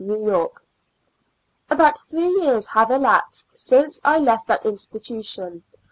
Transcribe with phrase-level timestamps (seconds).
[0.03, 0.47] Y.
[1.69, 5.61] About three years have elapsed since I left that institution.